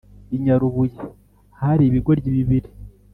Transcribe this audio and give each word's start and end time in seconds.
I 0.35 0.37
Nyarubuye 0.43 0.99
hari 1.61 1.83
ibigoryi 1.85 2.29
bibiri 2.37 2.69